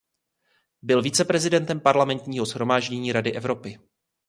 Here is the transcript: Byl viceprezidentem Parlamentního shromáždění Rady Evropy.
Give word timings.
Byl 0.81 1.01
viceprezidentem 1.01 1.79
Parlamentního 1.79 2.45
shromáždění 2.45 3.11
Rady 3.11 3.33
Evropy. 3.33 3.79